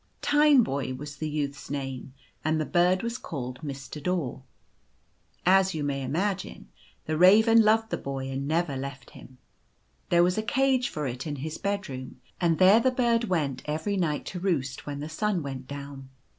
[0.23, 4.01] Tineboy was the youth's name; and the bird was called Mr.
[4.01, 4.41] Daw.
[5.45, 6.69] As you may imagine,
[7.05, 9.37] the raven loved the boy and never left him.
[10.09, 13.95] There was a cage for it in his bedroom, and there the bird went every
[13.95, 16.09] night to roost when the sun went down.